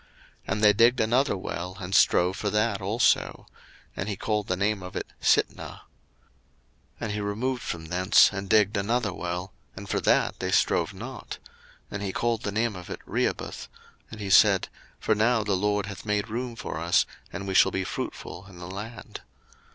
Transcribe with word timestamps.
01:026:021 0.01 0.09
And 0.55 0.63
they 0.63 0.73
digged 0.73 0.99
another 0.99 1.37
well, 1.37 1.77
and 1.79 1.93
strove 1.93 2.35
for 2.35 2.49
that 2.49 2.81
also: 2.81 3.45
and 3.95 4.09
he 4.09 4.15
called 4.15 4.47
the 4.47 4.57
name 4.57 4.81
of 4.81 4.95
it 4.95 5.05
Sitnah. 5.21 5.81
01:026:022 5.81 5.81
And 7.01 7.11
he 7.11 7.21
removed 7.21 7.61
from 7.61 7.85
thence, 7.85 8.31
and 8.33 8.49
digged 8.49 8.77
another 8.77 9.13
well; 9.13 9.53
and 9.75 9.87
for 9.87 9.99
that 10.01 10.39
they 10.39 10.49
strove 10.49 10.95
not: 10.95 11.37
and 11.91 12.01
he 12.01 12.11
called 12.11 12.41
the 12.41 12.51
name 12.51 12.75
of 12.75 12.89
it 12.89 13.01
Rehoboth; 13.05 13.69
and 14.09 14.19
he 14.19 14.31
said, 14.31 14.69
For 14.99 15.13
now 15.13 15.43
the 15.43 15.53
LORD 15.53 15.85
hath 15.85 16.03
made 16.03 16.29
room 16.29 16.55
for 16.55 16.79
us, 16.79 17.05
and 17.31 17.47
we 17.47 17.53
shall 17.53 17.69
be 17.71 17.83
fruitful 17.83 18.47
in 18.49 18.57
the 18.57 18.71
land. 18.71 19.21